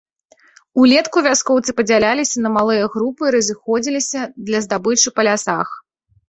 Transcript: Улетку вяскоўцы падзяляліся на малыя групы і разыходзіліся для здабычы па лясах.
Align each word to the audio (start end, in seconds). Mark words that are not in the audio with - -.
Улетку 0.83 1.21
вяскоўцы 1.27 1.75
падзяляліся 1.81 2.37
на 2.45 2.49
малыя 2.55 2.87
групы 2.95 3.23
і 3.29 3.33
разыходзіліся 3.37 4.19
для 4.49 4.63
здабычы 4.69 5.07
па 5.21 5.29
лясах. 5.31 5.69